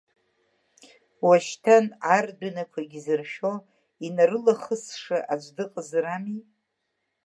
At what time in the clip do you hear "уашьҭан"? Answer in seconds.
1.25-1.85